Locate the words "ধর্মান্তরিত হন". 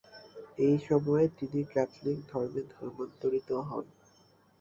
2.73-3.85